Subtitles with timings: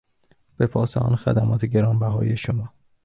[0.57, 2.73] به پاس آن خدمات گرانبهای شما